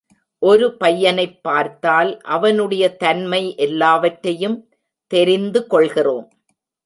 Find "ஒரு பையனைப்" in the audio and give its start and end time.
0.39-1.43